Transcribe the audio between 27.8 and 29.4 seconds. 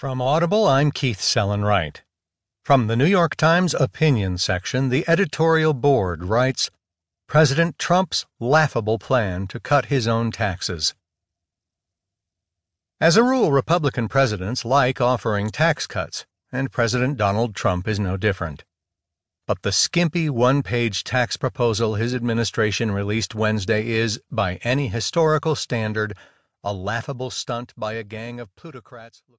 a gang of plutocrats.